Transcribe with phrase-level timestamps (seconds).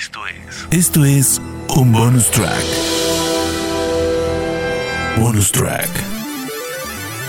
[0.00, 0.66] Esto es.
[0.70, 1.42] Esto es
[1.76, 2.64] un bonus track.
[5.18, 5.90] Bonus track.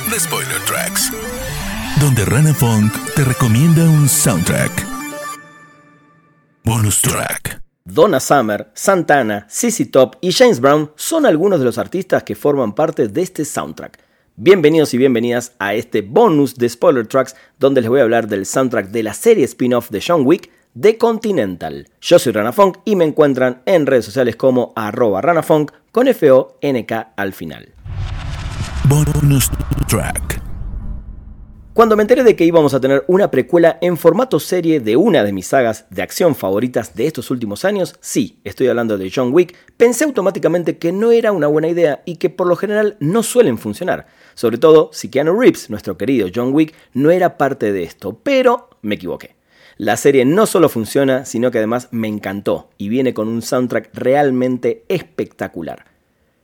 [0.10, 1.12] The Spoiler Tracks.
[2.00, 4.72] Donde Rana Funk te recomienda un soundtrack.
[6.64, 7.62] Bonus track.
[7.84, 12.74] Donna Summer, Santana, CC Top y James Brown son algunos de los artistas que forman
[12.74, 14.02] parte de este soundtrack.
[14.38, 18.46] Bienvenidos y bienvenidas a este bonus de Spoiler Tracks donde les voy a hablar del
[18.46, 21.90] soundtrack de la serie spin-off de John Wick, The Continental.
[22.00, 27.34] Yo soy Ranafunk y me encuentran en redes sociales como arroba ranafunk con F-O-N-K al
[27.34, 27.74] final.
[28.88, 29.50] Bonus
[29.90, 30.42] track.
[31.74, 35.26] Cuando me enteré de que íbamos a tener una precuela en formato serie de una
[35.26, 39.34] de mis sagas de acción favoritas de estos últimos años, sí, estoy hablando de John
[39.34, 43.24] Wick, pensé automáticamente que no era una buena idea y que por lo general no
[43.24, 47.84] suelen funcionar, sobre todo si Keanu Reeves, nuestro querido John Wick, no era parte de
[47.84, 49.41] esto, pero me equivoqué.
[49.82, 53.90] La serie no solo funciona, sino que además me encantó y viene con un soundtrack
[53.96, 55.86] realmente espectacular.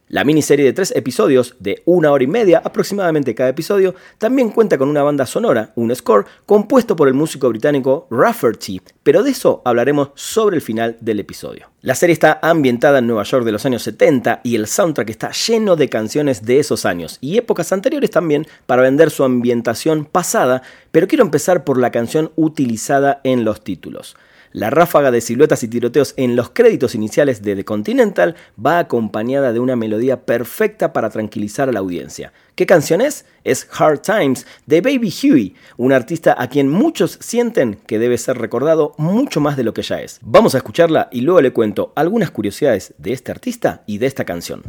[0.09, 4.77] La miniserie de tres episodios, de una hora y media aproximadamente cada episodio, también cuenta
[4.77, 9.61] con una banda sonora, un score, compuesto por el músico británico Rafferty, pero de eso
[9.65, 11.71] hablaremos sobre el final del episodio.
[11.81, 15.31] La serie está ambientada en Nueva York de los años 70 y el soundtrack está
[15.31, 20.61] lleno de canciones de esos años y épocas anteriores también para vender su ambientación pasada,
[20.91, 24.15] pero quiero empezar por la canción utilizada en los títulos.
[24.51, 29.53] La ráfaga de siluetas y tiroteos en los créditos iniciales de The Continental va acompañada
[29.53, 32.31] de una melodía perfecta para tranquilizar a la audiencia.
[32.55, 33.25] ¿Qué canción es?
[33.43, 38.37] Es Hard Times de Baby Huey, un artista a quien muchos sienten que debe ser
[38.37, 40.19] recordado mucho más de lo que ya es.
[40.21, 44.25] Vamos a escucharla y luego le cuento algunas curiosidades de este artista y de esta
[44.25, 44.63] canción.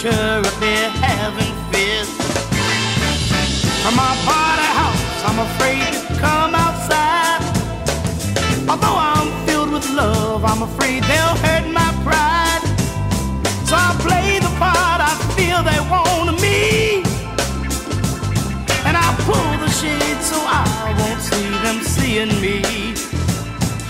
[0.00, 2.08] Picture of their having fears.
[3.82, 7.42] From my party house, I'm afraid to come outside.
[8.68, 12.62] Although I'm filled with love, I'm afraid they'll hurt my pride.
[13.68, 17.02] So I play the part I feel they want me.
[18.86, 22.62] And I pull the shade so I won't see them seeing me.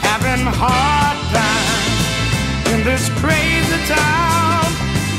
[0.03, 1.39] Having hard times
[2.80, 4.64] in this crazy town.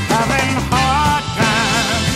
[0.10, 2.08] Having hard times.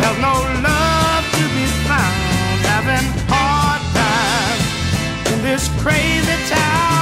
[0.00, 0.36] There's no
[0.66, 2.58] love to be found.
[2.74, 6.99] Having hard times in this crazy town.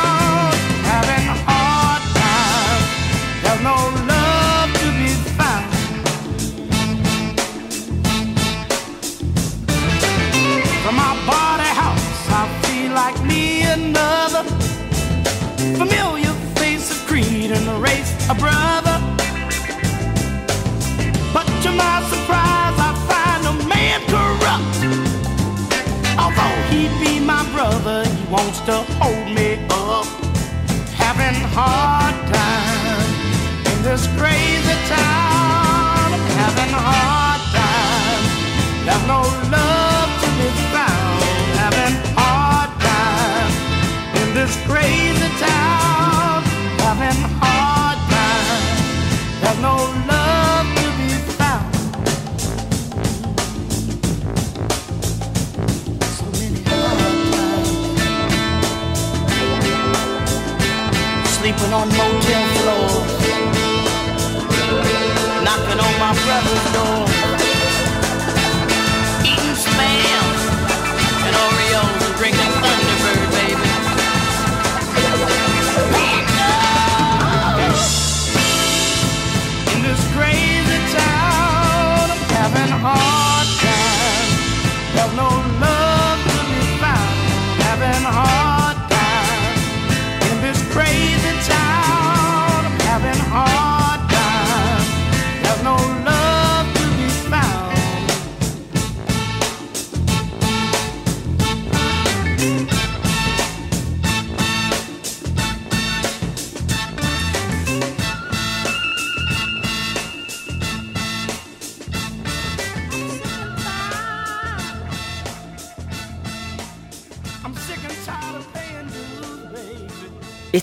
[18.39, 18.97] Brother.
[21.35, 24.79] But to my surprise, I find a man corrupt.
[26.19, 30.07] Although he be my brother, he wants to hold me up.
[31.05, 33.11] Having hard time
[33.71, 36.09] in this crazy town.
[36.43, 38.23] Having hard time.
[38.87, 39.23] There's no
[39.57, 41.23] love to be found.
[41.63, 43.53] Having hard time
[44.21, 45.08] in this crazy
[61.71, 62.95] On motel floors.
[65.45, 67.08] Knocking on my brother's door.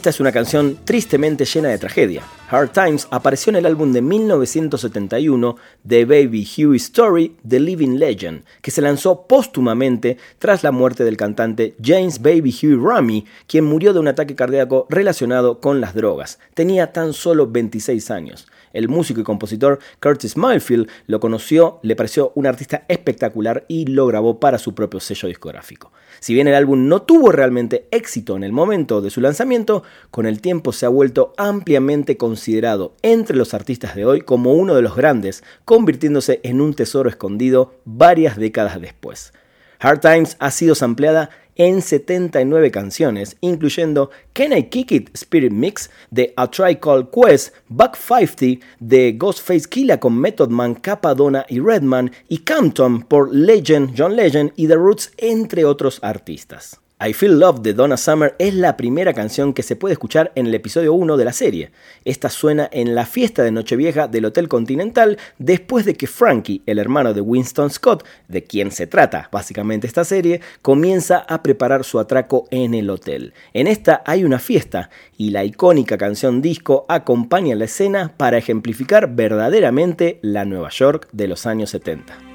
[0.06, 2.22] Esta es una canción tristemente llena de tragedia.
[2.52, 5.56] Hard Times apareció en el álbum de 1971
[5.88, 11.18] The Baby Huey Story, The Living Legend, que se lanzó póstumamente tras la muerte del
[11.18, 16.38] cantante James Baby Huey Rummy, quien murió de un ataque cardíaco relacionado con las drogas.
[16.54, 18.48] Tenía tan solo 26 años.
[18.74, 24.06] El músico y compositor Curtis Mayfield lo conoció, le pareció un artista espectacular y lo
[24.06, 25.92] grabó para su propio sello discográfico.
[26.26, 30.26] Si bien el álbum no tuvo realmente éxito en el momento de su lanzamiento, con
[30.26, 34.82] el tiempo se ha vuelto ampliamente considerado entre los artistas de hoy como uno de
[34.82, 39.34] los grandes, convirtiéndose en un tesoro escondido varias décadas después.
[39.78, 45.90] Hard Times ha sido sampleada en 79 canciones, incluyendo Can I Kick It Spirit Mix
[46.12, 51.60] de A Try Call Quest, Buck 50 de Ghostface Killa con Method Man, Capadonna y
[51.60, 56.80] Redman, y Campton por Legend, John Legend y The Roots, entre otros artistas.
[56.98, 60.48] I Feel Love de Donna Summer es la primera canción que se puede escuchar en
[60.48, 61.72] el episodio 1 de la serie.
[62.06, 66.80] Esta suena en la fiesta de Nochevieja del Hotel Continental después de que Frankie, el
[66.80, 72.00] hermano de Winston Scott, de quien se trata básicamente esta serie, comienza a preparar su
[72.00, 73.34] atraco en el hotel.
[73.52, 79.14] En esta hay una fiesta y la icónica canción disco acompaña la escena para ejemplificar
[79.14, 82.35] verdaderamente la Nueva York de los años 70.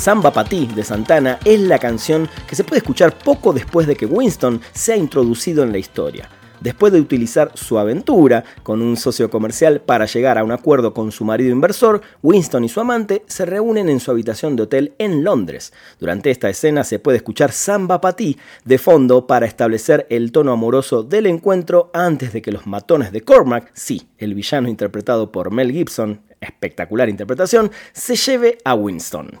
[0.00, 3.96] Samba Pa' Ti de Santana es la canción que se puede escuchar poco después de
[3.96, 6.30] que Winston sea introducido en la historia.
[6.62, 11.12] Después de utilizar su aventura con un socio comercial para llegar a un acuerdo con
[11.12, 15.22] su marido inversor, Winston y su amante se reúnen en su habitación de hotel en
[15.22, 15.74] Londres.
[15.98, 20.52] Durante esta escena se puede escuchar Samba Pa' Ti de fondo para establecer el tono
[20.52, 25.50] amoroso del encuentro antes de que los matones de Cormac, sí, el villano interpretado por
[25.50, 29.36] Mel Gibson, espectacular interpretación, se lleve a Winston.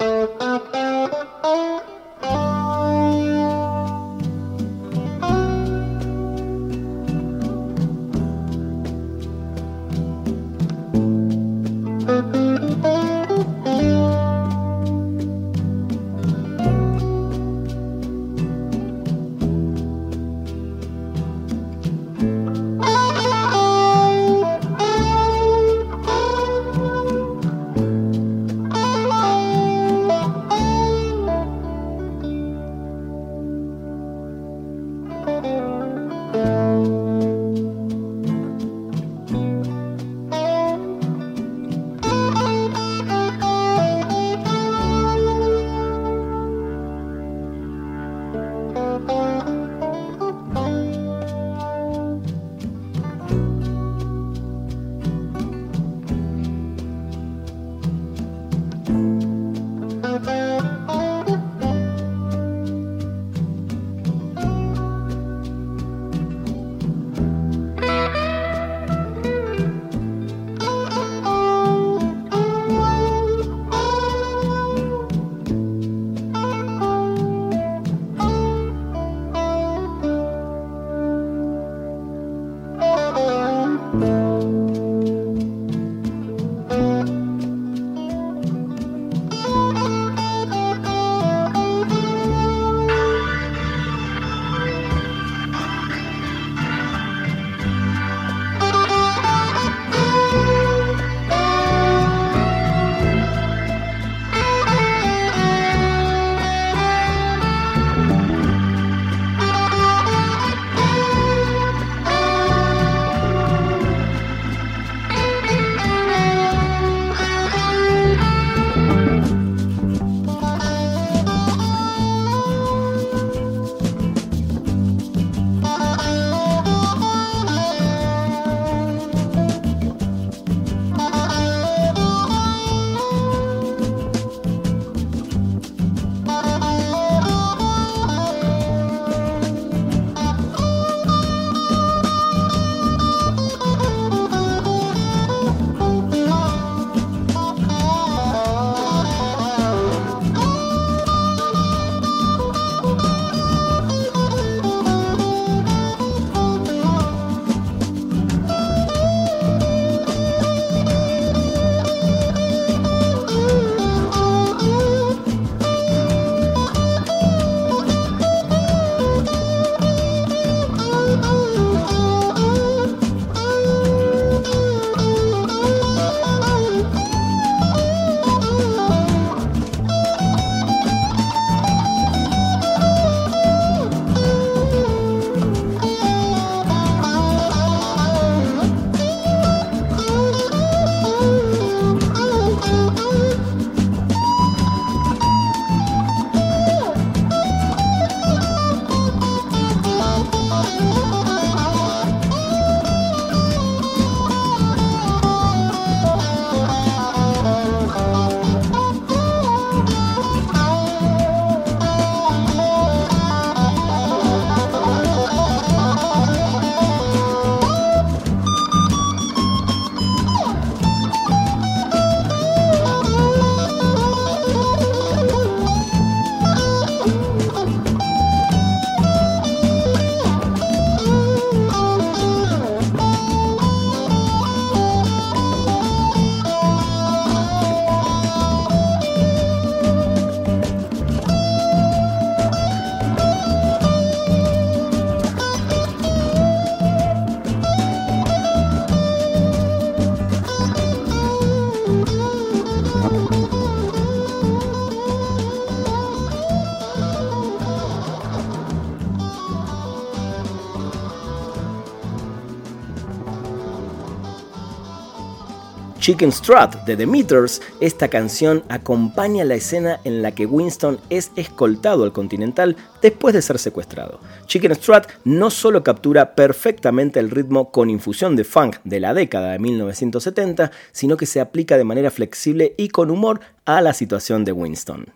[266.00, 271.30] Chicken Strut de The Meters, esta canción acompaña la escena en la que Winston es
[271.36, 274.18] escoltado al Continental después de ser secuestrado.
[274.46, 279.52] Chicken Strut no solo captura perfectamente el ritmo con infusión de funk de la década
[279.52, 284.46] de 1970, sino que se aplica de manera flexible y con humor a la situación
[284.46, 285.06] de Winston.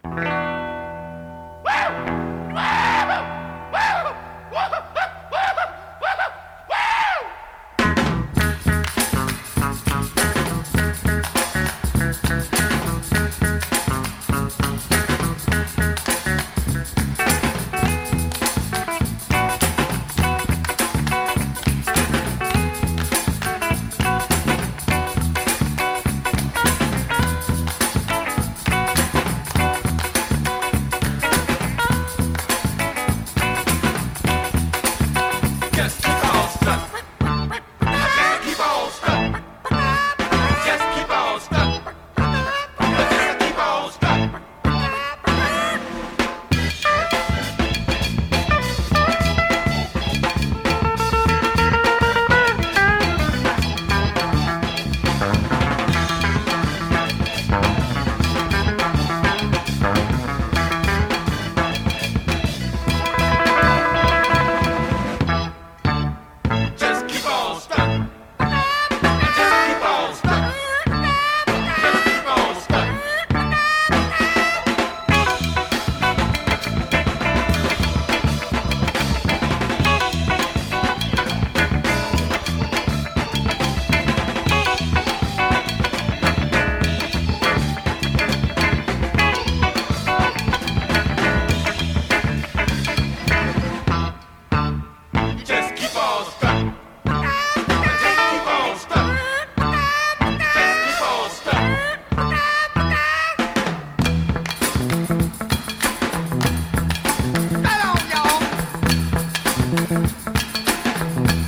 [110.26, 111.43] うん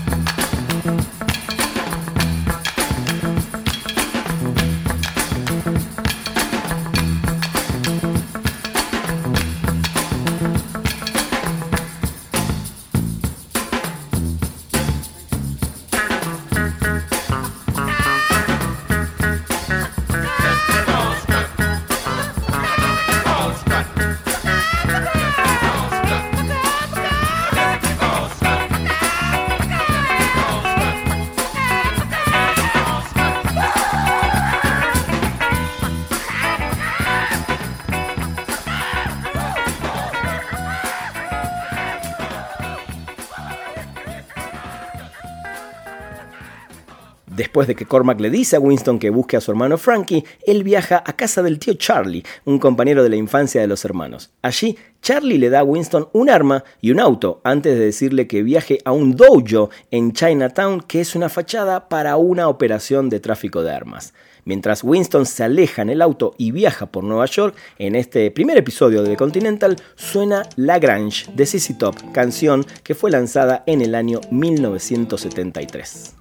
[47.57, 50.63] Después de que Cormac le dice a Winston que busque a su hermano Frankie, él
[50.63, 54.31] viaja a casa del tío Charlie, un compañero de la infancia de los hermanos.
[54.43, 58.43] Allí, Charlie le da a Winston un arma y un auto antes de decirle que
[58.43, 63.63] viaje a un dojo en Chinatown, que es una fachada para una operación de tráfico
[63.63, 64.13] de armas.
[64.45, 68.59] Mientras Winston se aleja en el auto y viaja por Nueva York, en este primer
[68.59, 73.81] episodio de The Continental suena La Grange de CC Top, canción que fue lanzada en
[73.81, 76.16] el año 1973.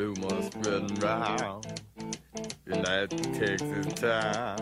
[0.00, 1.66] Rumors spreading round
[2.64, 4.56] United Texas town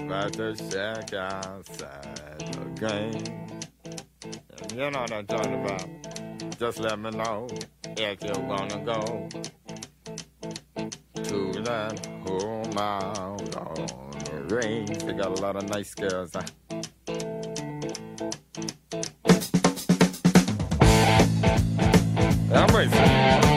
[0.00, 3.22] about the shack outside game.
[4.74, 6.58] You know what I'm talking about.
[6.58, 7.46] Just let me know
[7.96, 9.28] if you're gonna go
[11.22, 13.76] to that home out on
[14.24, 14.98] the range.
[15.04, 16.32] They got a lot of nice girls.
[22.52, 23.55] I'm ready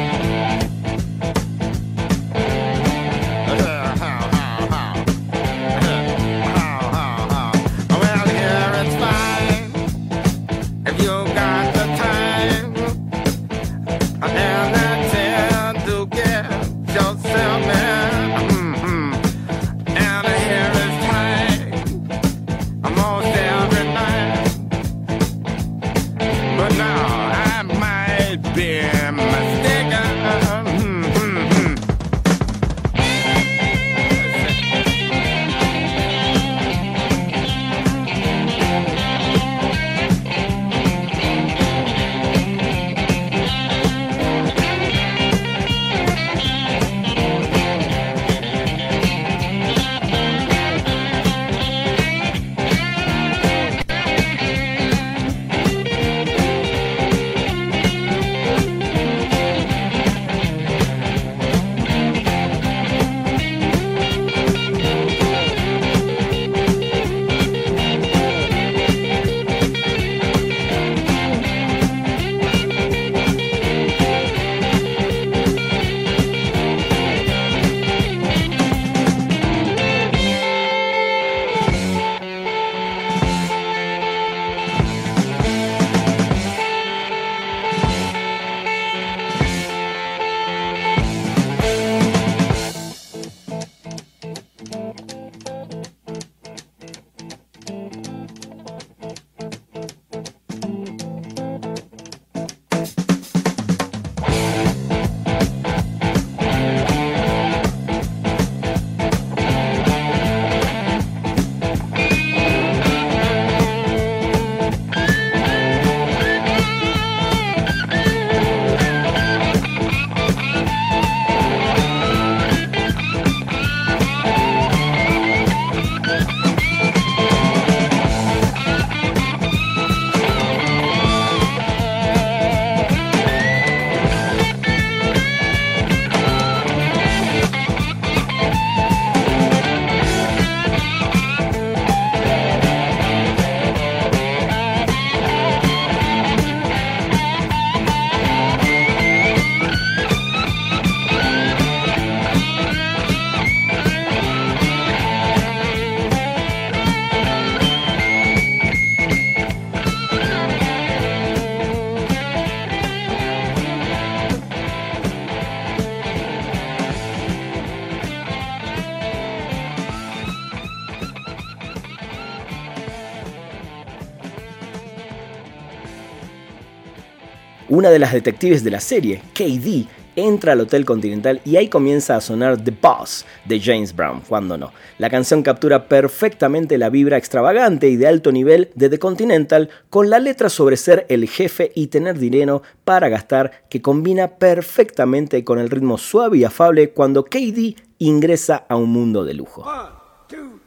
[177.79, 179.87] Una de las detectives de la serie, KD,
[180.17, 184.57] entra al Hotel Continental y ahí comienza a sonar The Boss de James Brown, cuando
[184.57, 184.73] no.
[184.97, 190.09] La canción captura perfectamente la vibra extravagante y de alto nivel de The Continental con
[190.09, 195.57] la letra sobre ser el jefe y tener dinero para gastar que combina perfectamente con
[195.57, 199.63] el ritmo suave y afable cuando KD ingresa a un mundo de lujo.
[199.63, 200.59] cost to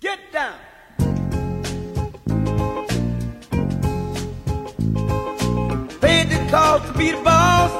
[0.00, 0.67] be the
[6.50, 7.72] kalk bir bas.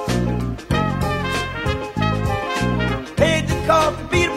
[3.19, 4.28] Hadi kalk bir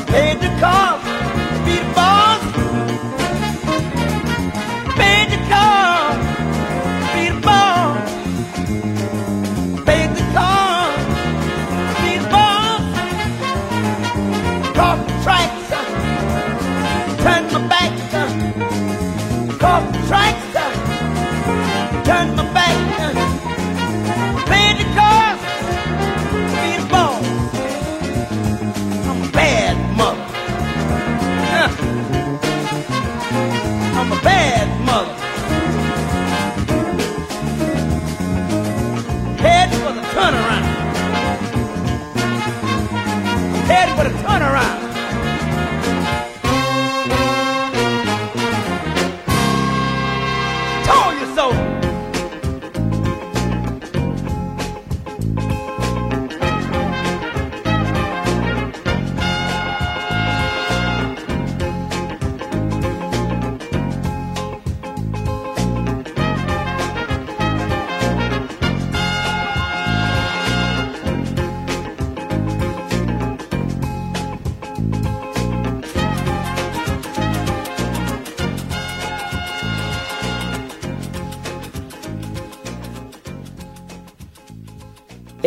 [0.00, 1.11] paid the cost.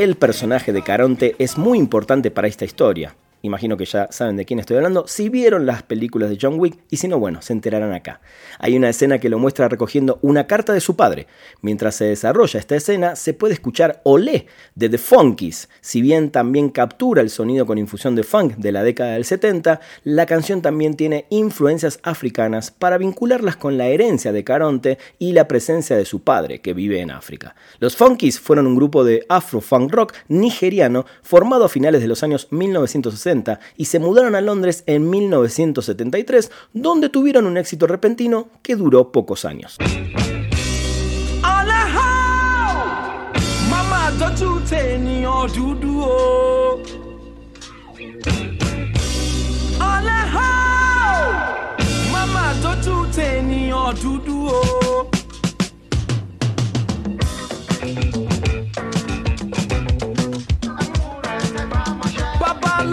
[0.05, 4.45] El personaje de Caronte es muy importante para esta historia imagino que ya saben de
[4.45, 7.53] quién estoy hablando, si vieron las películas de John Wick y si no, bueno, se
[7.53, 8.21] enterarán acá.
[8.59, 11.27] Hay una escena que lo muestra recogiendo una carta de su padre.
[11.61, 15.69] Mientras se desarrolla esta escena, se puede escuchar Olé de The Funkies.
[15.81, 19.79] Si bien también captura el sonido con infusión de funk de la década del 70,
[20.03, 25.47] la canción también tiene influencias africanas para vincularlas con la herencia de Caronte y la
[25.47, 27.55] presencia de su padre, que vive en África.
[27.79, 32.47] Los Funkies fueron un grupo de afro-funk rock nigeriano formado a finales de los años
[32.51, 33.34] 1960
[33.77, 39.45] y se mudaron a Londres en 1973, donde tuvieron un éxito repentino que duró pocos
[39.45, 39.77] años.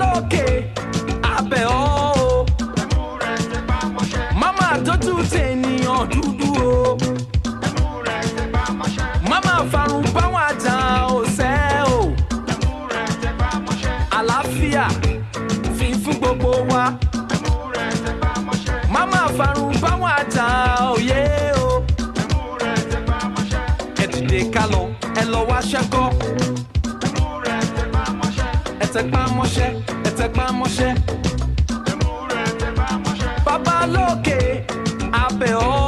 [0.01, 0.45] Lókè
[1.37, 2.47] abẹ́ ọ́
[4.41, 6.99] mama tójú tènìyàn dúdú o.
[9.31, 10.75] Mama farun báwọn àjà
[11.17, 11.99] ọ̀sẹ́ o.
[14.19, 14.85] Àlàáfíà
[15.77, 16.85] fi fún gbogbo wa.
[18.95, 20.47] Mama farun báwọn àjà
[20.95, 21.21] òye
[21.67, 21.69] o.
[24.03, 24.83] Ẹ dìde ká lọ
[25.21, 26.02] ẹ lọ wá ṣẹ́kọ̀ọ́.
[28.95, 29.69] Tẹpá mọ́ṣẹ́
[30.09, 30.91] ẹ tẹpá mọ́ṣẹ́.
[33.47, 34.39] bàbá lókè
[35.23, 35.82] abẹ́ ọ́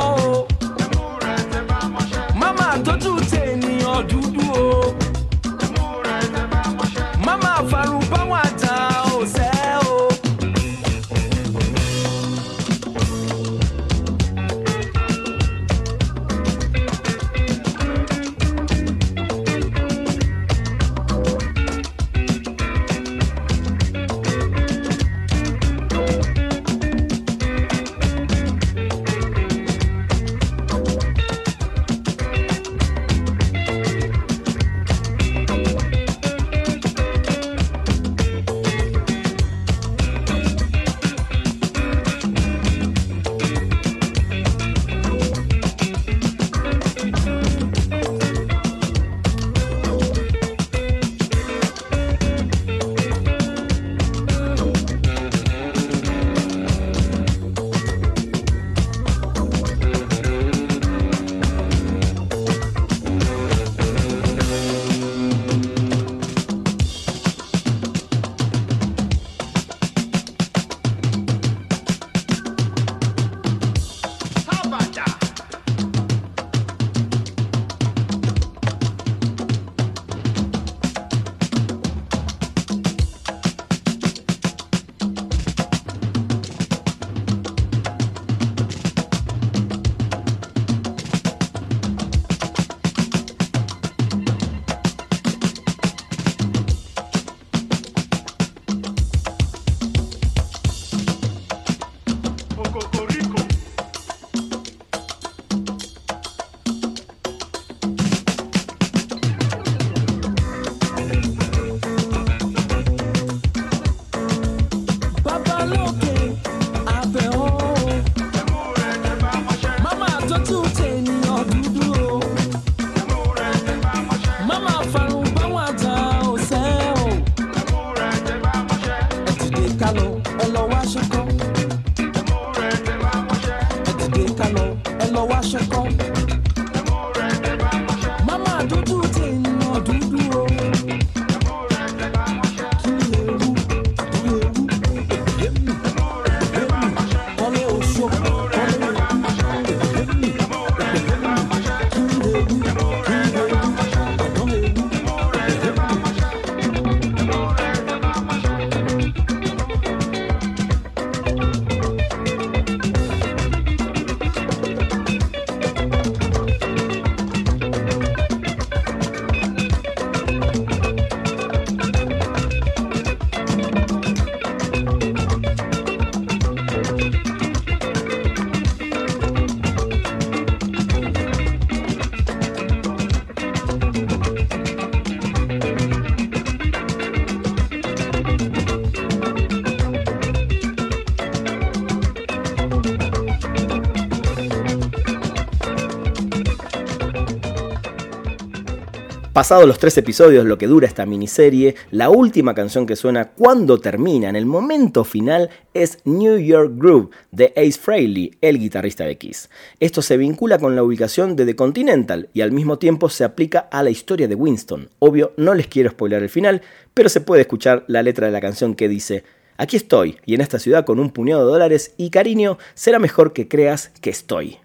[199.35, 203.81] Pasados los tres episodios, lo que dura esta miniserie, la última canción que suena cuando
[203.81, 209.19] termina, en el momento final, es New York Groove de Ace Frehley, el guitarrista de
[209.19, 209.51] Kiss.
[209.81, 213.59] Esto se vincula con la ubicación de The Continental y al mismo tiempo se aplica
[213.73, 214.89] a la historia de Winston.
[215.01, 216.63] Obvio, no les quiero spoiler el final,
[216.95, 219.25] pero se puede escuchar la letra de la canción que dice:
[219.57, 223.33] Aquí estoy, y en esta ciudad con un puñado de dólares y cariño, será mejor
[223.33, 224.59] que creas que estoy.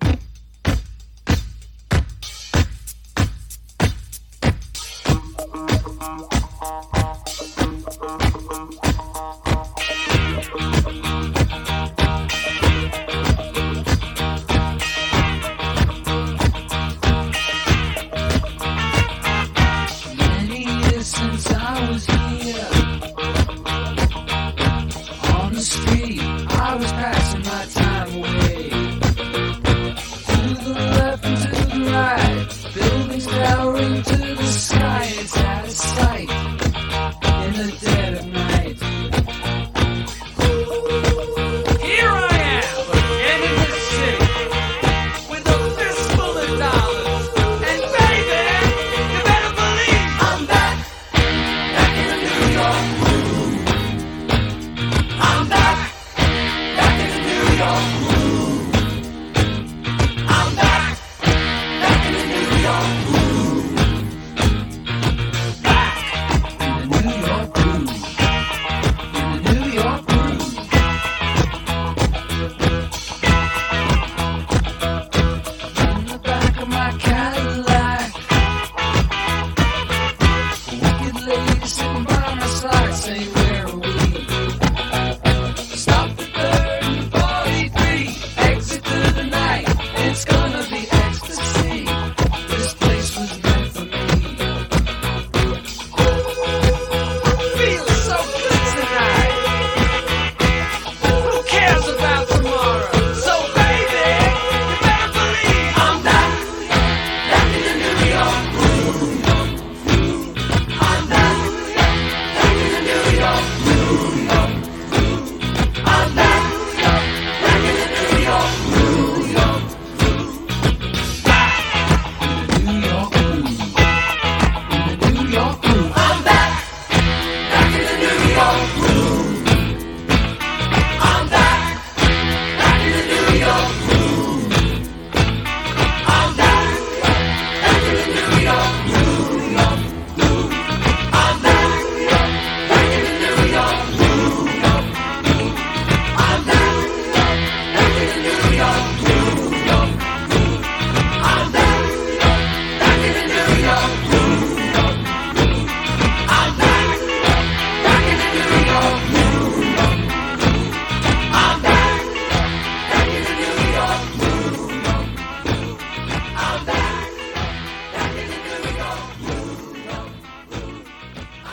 [28.10, 28.49] Hollywood.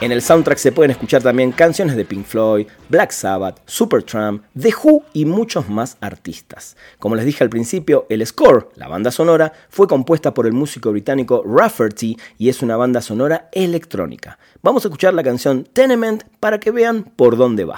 [0.06, 4.72] En el soundtrack se pueden escuchar también canciones de Pink Floyd, Black Sabbath, Supertramp, The
[4.72, 6.76] Who y muchos más artistas.
[7.00, 10.92] Como les dije al principio, el score, la banda sonora, fue compuesta por el músico
[10.92, 14.38] británico Rafferty y es una banda sonora electrónica.
[14.62, 17.76] Vamos a escuchar la canción Tenement para que vean por dónde va.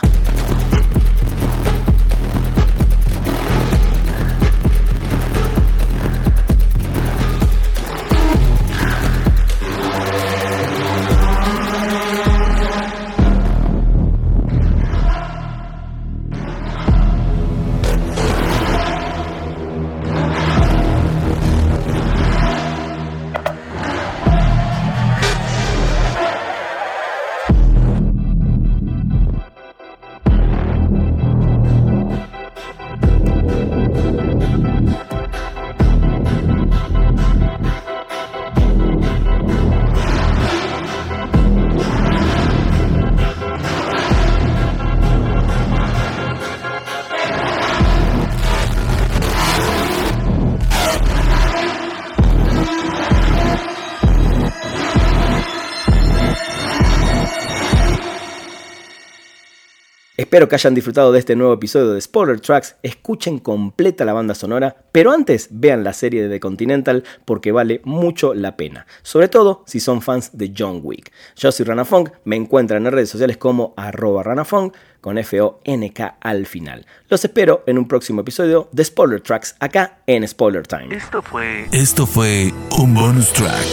[60.28, 62.76] Espero que hayan disfrutado de este nuevo episodio de Spoiler Tracks.
[62.82, 67.80] Escuchen completa la banda sonora, pero antes vean la serie de The Continental porque vale
[67.84, 68.86] mucho la pena.
[69.00, 71.12] Sobre todo si son fans de John Wick.
[71.34, 76.44] Yo soy Rana Funk, me encuentran en redes sociales como arroba ranafunk con F-O-N-K al
[76.44, 76.84] final.
[77.08, 80.94] Los espero en un próximo episodio de Spoiler Tracks acá en Spoiler Time.
[80.94, 81.68] Esto fue.
[81.72, 83.64] Esto fue un bonus track.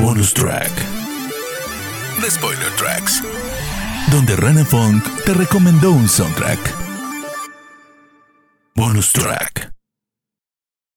[0.00, 0.72] Bonus track.
[2.22, 3.22] The Spoiler Tracks.
[4.10, 6.58] Donde Rana Funk te recomendó un soundtrack.
[8.74, 9.77] Bonus track.